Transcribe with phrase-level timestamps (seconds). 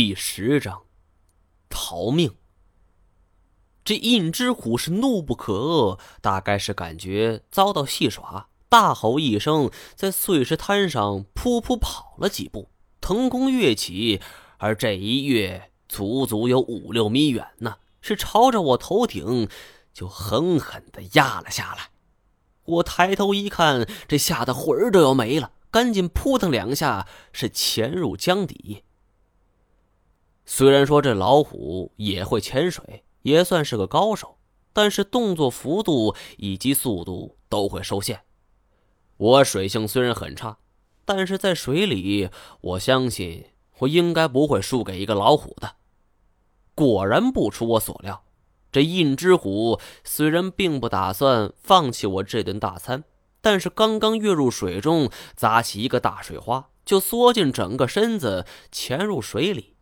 [0.00, 0.82] 第十章，
[1.68, 2.36] 逃命。
[3.84, 12.68] 这印之虎是怒不可遏，大概是感觉遭到戏耍，大吼一声，在碎石滩上噗噗跑了几步，
[13.00, 14.20] 腾空跃起，
[14.58, 19.48] 而这一跃足足有五六米远呢，是朝着我头顶
[19.92, 21.90] 就狠狠的压了下来。
[22.66, 28.84] 我抬头一看，这吓得魂儿都要没了，赶紧扑腾两下，是潜入江底。
[30.50, 34.38] 虽然说这老虎也会潜水，也算是个高手，
[34.72, 38.22] 但是动作幅度以及速度都会受限。
[39.18, 40.56] 我水性虽然很差，
[41.04, 42.30] 但是在水里，
[42.62, 43.44] 我相信
[43.80, 45.72] 我应该不会输给一个老虎的。
[46.74, 48.24] 果然不出我所料，
[48.72, 53.04] 这印之虎虽然并不打算放弃我这顿大餐，
[53.42, 59.74] 但是刚刚跃入水中，砸起一个大水花，就缩进整个身子潜入水里。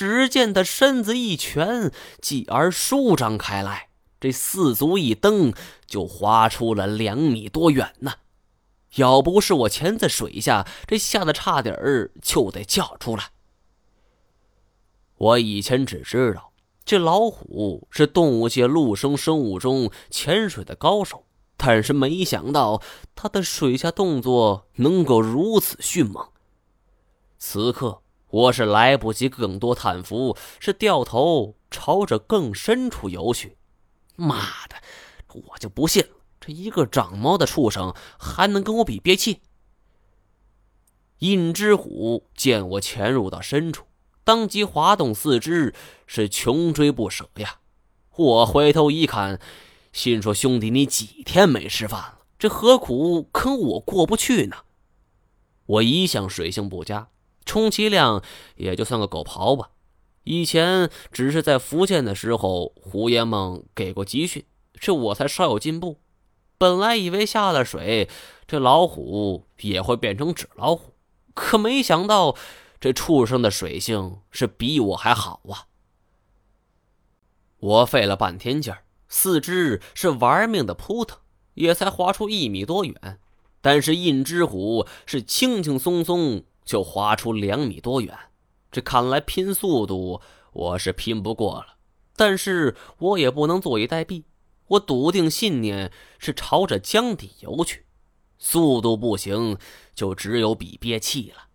[0.00, 5.52] 只见他身子一蜷，继而舒张开来，这四足一蹬，
[5.84, 8.14] 就划出了两米多远呢。
[8.94, 13.24] 要不是我潜在水下，这吓得差点儿就得叫出来。
[15.18, 21.26] 我以前只知道这老虎是动物界陆生生物中潜水的高手，
[21.58, 22.80] 但是没想到
[23.14, 26.26] 它的水下动作能够如此迅猛。
[27.36, 28.00] 此刻。
[28.30, 33.56] 我是来不及更多叹服，是掉头朝着更深处游去。
[34.16, 34.76] 妈的，
[35.28, 39.40] 我就不信了，这一个长毛的畜生还能跟我比憋气？
[41.18, 43.86] 印之虎见我潜入到深处，
[44.24, 45.74] 当即滑动四肢，
[46.06, 47.58] 是穷追不舍呀。
[48.16, 49.40] 我回头一看，
[49.92, 52.20] 心说：“兄弟，你几天没吃饭了？
[52.38, 54.56] 这何苦跟我过不去呢？”
[55.66, 57.08] 我一向水性不佳。
[57.50, 58.22] 充其量
[58.54, 59.70] 也就算个狗刨吧，
[60.22, 64.44] 以前只是在福建的时候，胡爷梦给过集训，
[64.74, 65.98] 这我才稍有进步。
[66.58, 68.08] 本来以为下了水，
[68.46, 70.94] 这老虎也会变成纸老虎，
[71.34, 72.36] 可没想到
[72.78, 75.66] 这畜生的水性是比我还好啊！
[77.58, 81.18] 我费了半天劲儿，四肢是玩命的扑腾，
[81.54, 83.18] 也才划出一米多远，
[83.60, 86.44] 但是印之虎是轻轻松松。
[86.64, 88.16] 就划出两米多远，
[88.70, 90.20] 这看来拼速度
[90.52, 91.76] 我是拼不过了，
[92.16, 94.24] 但是我也不能坐以待毙。
[94.68, 97.86] 我笃定信念是朝着江底游去，
[98.38, 99.58] 速度不行，
[99.94, 101.48] 就只有比憋气了。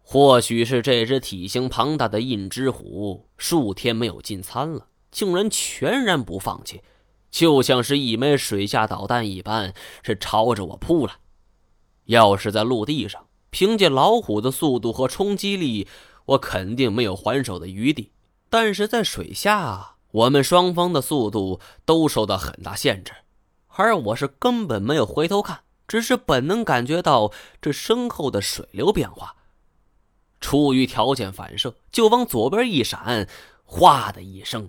[0.00, 6.82] 或许是这只体型庞大的印之虎数天没有进餐了，竟然全然不放弃，
[7.30, 9.74] 就像是一枚水下导弹一般，
[10.04, 11.14] 是朝着我扑来。
[12.06, 15.88] 要是在陆地上，凭借老虎的速度和冲击力，
[16.26, 18.10] 我肯定没有还手的余地。
[18.50, 23.12] 但是在水下，我们双方的速度都受到很大限制，
[23.68, 29.36] 而我是根本没有回头看，只是本能感觉到这身后的水流变化。
[30.40, 33.28] 出于条件反射，就往左边一闪，
[33.64, 34.68] 哗的一声，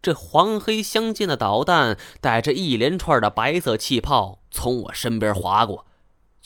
[0.00, 5.84] 这黄黑相间的导弹带着一连串的白色气泡从我身边划过。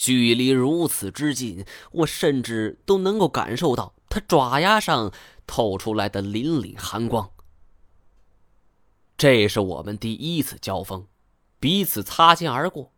[0.00, 5.12] 距离如此之近，我甚至都能够感受到他爪牙上
[5.46, 7.30] 透出来的凛凛寒光。
[9.18, 11.06] 这是我们第一次交锋，
[11.58, 12.94] 彼此擦肩而过，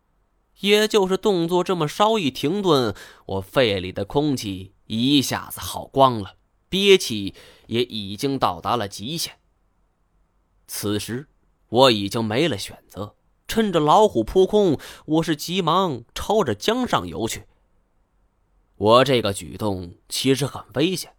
[0.61, 6.37] 也就是动作这么稍一停顿，我肺里的空气一下子耗光了，
[6.69, 7.35] 憋气
[7.67, 9.33] 也已经到达了极限。
[10.67, 11.27] 此时，
[11.67, 13.17] 我已经没了选择。
[13.47, 17.43] 趁着老虎扑空，我是急忙朝着江上游去。
[18.75, 21.13] 我这个举动其实很危险，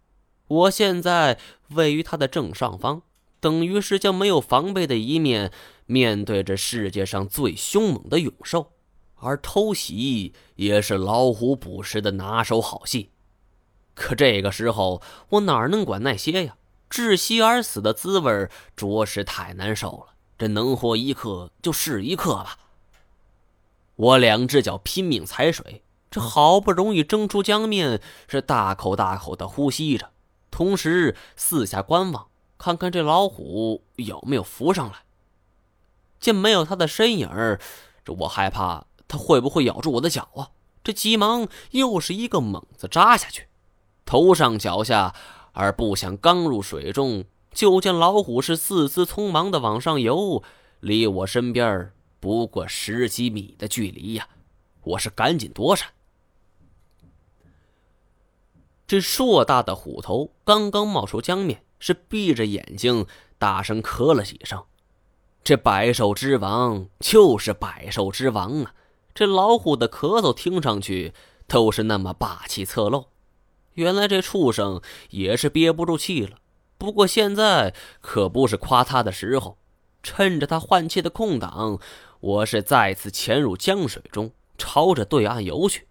[0.47, 3.03] 我现在位于它的正上方，
[3.39, 5.51] 等于是将没有防备的一面
[5.85, 8.73] 面对着世界上最凶猛的勇兽，
[9.15, 13.11] 而偷袭也是老虎捕食的拿手好戏。
[13.93, 16.57] 可这个时候，我哪能管那些呀？
[16.89, 20.14] 窒息而死的滋味着实太难受了。
[20.37, 22.57] 这能活一刻就是一刻吧。
[23.95, 30.11] 我两只脚拼命踩水，这好不容易挣出江面，是大口大口的呼吸着，
[30.51, 32.27] 同时四下观望，
[32.57, 35.03] 看看这老虎有没有浮上来。
[36.19, 37.29] 见没有他的身影
[38.03, 40.49] 这我害怕他会不会咬住我的脚啊？
[40.83, 43.47] 这急忙又是一个猛子扎下去，
[44.05, 45.15] 头上脚下，
[45.53, 47.23] 而不想刚入水中。
[47.55, 50.43] 就见老虎是四肢匆忙的往上游，
[50.81, 54.27] 离我身边不过十几米的距离呀！
[54.83, 55.87] 我是赶紧躲闪。
[58.85, 63.07] 这硕大的虎头刚刚冒出江面，是闭着眼睛
[63.37, 64.61] 大声咳了几声。
[65.41, 68.75] 这百兽之王就是百兽之王啊！
[69.13, 71.13] 这老虎的咳嗽听上去
[71.47, 73.05] 都是那么霸气侧漏。
[73.75, 74.81] 原来这畜生
[75.11, 76.39] 也是憋不住气了。
[76.77, 79.57] 不过现在可不是夸他的时候，
[80.03, 81.79] 趁着他换气的空档，
[82.19, 85.87] 我是再次潜入江水中，朝着对岸游去。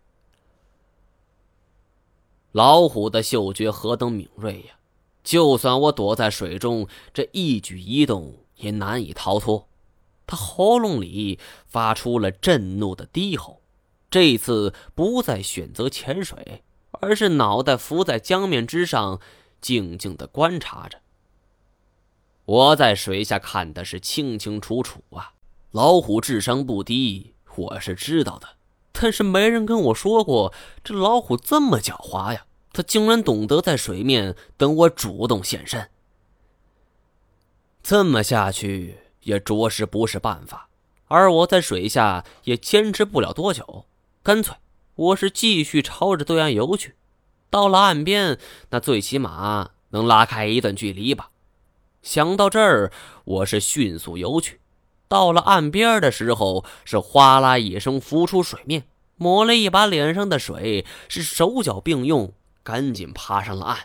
[2.53, 4.75] 老虎的嗅觉何等敏锐呀！
[5.25, 9.69] 就算我躲在水中，这一举一动也难以逃脱。
[10.27, 13.63] 他喉咙里发出了震怒的低吼，
[14.11, 16.63] 这次不再选择潜水。
[17.01, 19.21] 而是脑袋浮在江面之上，
[19.65, 21.01] 静静的观察着。
[22.45, 25.33] 我在水下看的是清清楚楚啊，
[25.71, 28.47] 老虎智商不低，我是知道的。
[28.93, 30.53] 但是没人跟我说过，
[30.85, 32.45] 这老虎这么狡猾呀，
[32.75, 35.89] 它竟然懂得在水面等我主动现身。
[37.83, 40.69] 这么下去也着实不是办法，
[41.07, 43.87] 而我在水下也坚持不了多久，
[44.23, 44.55] 干脆。
[44.97, 46.95] 我是继续朝着对岸游去，
[47.55, 48.37] 到了岸边，
[48.71, 51.31] 那最起码能拉开一段距离吧。
[52.03, 52.91] 想到这儿，
[53.25, 54.59] 我是迅速游去。
[55.07, 62.33] 到了岸边的时候，是哗啦一声浮出水面，抹了一把脸上的水，是手脚并用，
[62.65, 63.79] 赶紧爬上了岸。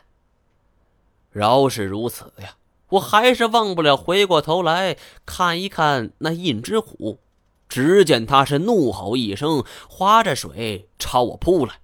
[1.30, 2.56] 饶是如此呀，
[2.89, 7.19] 我还是忘不了回过头来看一看那印之虎。
[7.68, 11.75] 只见他是怒吼一声，划着水朝我扑来，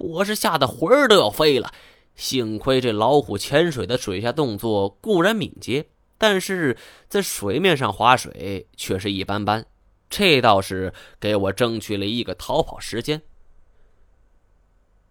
[0.00, 1.72] 我是吓得魂儿都要飞了。
[2.16, 5.86] 幸亏这老虎潜水的水下动作固然敏捷，
[6.18, 6.76] 但是
[7.08, 9.64] 在水面上划水却是一般般，
[10.10, 13.22] 这倒是给我争取了一个逃跑时间。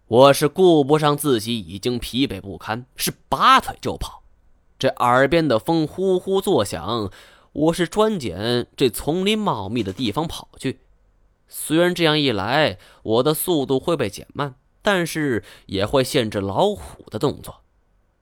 [0.06, 4.22] 我是顾不上自己已经疲惫不堪，是拔腿就跑。
[4.78, 7.10] 这耳边的风呼呼作响。
[7.52, 10.78] 我是专拣这丛林茂密的地方跑去，
[11.48, 17.62] 虽然这样一来我的速度会被减慢，但是也会限制老虎的动作。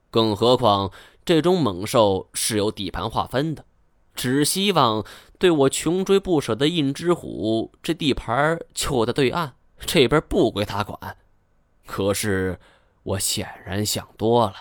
[0.09, 0.91] 更何况
[1.23, 3.65] 这种猛兽是有地盘划分的，
[4.15, 5.05] 只希望
[5.37, 11.17] 对我穷追不舍的印之虎这地盘就在对岸，这边不归他管。
[11.85, 12.59] 可是
[13.03, 14.55] 我显然想多了。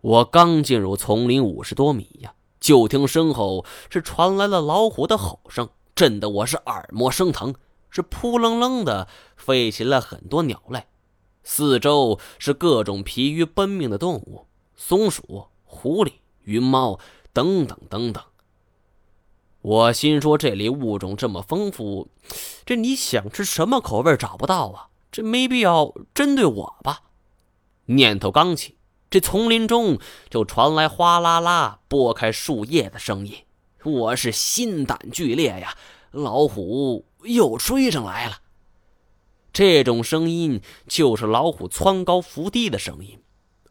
[0.00, 2.34] 我刚进入丛林五十多米呀。
[2.60, 7.54] 就听身后是传来了老虎的吼声，震得我是耳膜生疼，
[7.94, 9.06] 是扑棱棱的
[9.36, 10.84] 飞起了很多鸟类，
[11.44, 16.98] 四周是各种疲于奔命的动物，松鼠、狐狸、云猫
[17.32, 18.20] 等等等等。
[19.60, 22.08] 我心说，这里物种这么丰富，
[22.66, 24.88] 这你想吃什么口味找不到啊？
[25.12, 27.02] 这没必要针对我吧？
[27.84, 28.76] 念头刚起。
[29.08, 33.44] 这丛林中就传来哗啦啦拨开树叶的声音，
[33.84, 35.76] 我是心胆俱裂呀！
[36.14, 38.38] 老虎又追上来了。
[39.52, 43.20] 这种声音就是老虎蹿高伏低的声音，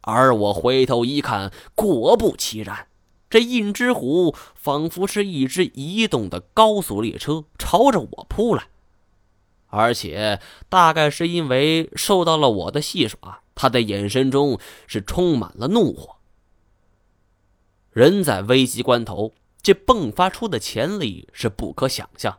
[0.02, 2.86] 而我回头一看，果不其然，
[3.28, 8.68] 这印之虎仿佛是一只移动的高速列车，朝着我扑来。
[9.66, 16.16] 而且，大概是因为受到了我的戏耍，他的眼神中是充满了怒火。
[17.90, 19.32] 人在危急关头，
[19.64, 22.38] 这迸发出的潜力是不可想象。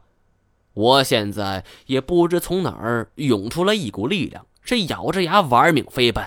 [0.74, 6.24] 我现在也不知从哪儿涌出来一股力量，是咬着牙玩命飞奔。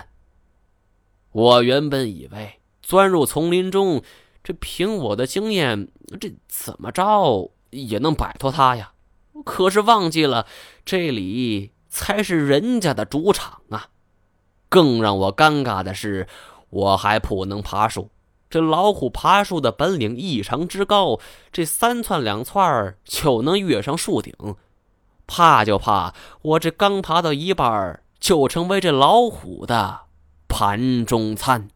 [1.31, 4.03] 我原本以为钻入丛林中，
[4.43, 5.87] 这凭我的经验，
[6.19, 8.91] 这怎么着也能摆脱他呀。
[9.45, 10.45] 可是忘记了，
[10.83, 13.89] 这里才是人家的主场啊！
[14.67, 16.27] 更让我尴尬的是，
[16.71, 18.09] 我还不能爬树。
[18.49, 21.19] 这老虎爬树的本领异常之高，
[21.51, 24.33] 这三窜两窜就能跃上树顶。
[25.27, 30.01] 怕就怕我这刚爬到一半，就成为这老虎的
[30.47, 31.67] 盘中餐。